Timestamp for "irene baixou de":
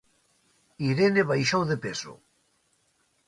0.89-1.77